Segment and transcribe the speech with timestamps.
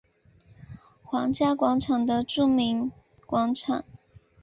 [1.03, 2.91] 皇家广场的著名
[3.27, 3.85] 广场。